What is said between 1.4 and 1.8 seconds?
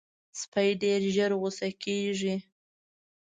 غصه